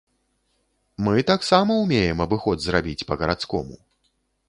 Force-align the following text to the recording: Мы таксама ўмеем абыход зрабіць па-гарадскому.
Мы 1.09 1.25
таксама 1.33 1.71
ўмеем 1.83 2.25
абыход 2.27 2.57
зрабіць 2.67 3.07
па-гарадскому. 3.11 3.83